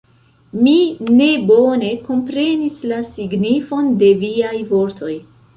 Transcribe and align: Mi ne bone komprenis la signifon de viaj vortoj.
Mi 0.67 0.71
ne 1.17 1.27
bone 1.51 1.91
komprenis 2.09 2.81
la 2.93 2.99
signifon 3.13 3.95
de 4.03 4.11
viaj 4.25 4.57
vortoj. 4.73 5.17